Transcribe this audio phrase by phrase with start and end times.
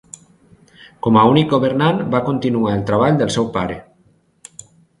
[1.07, 3.79] Com a "únic governant" va continuar el treball del seu pare.